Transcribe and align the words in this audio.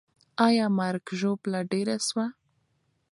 آیا 0.47 0.65
مرګ 0.77 1.05
او 1.11 1.17
ژوبله 1.19 1.59
ډېره 1.71 1.95
سوه؟ 2.07 2.25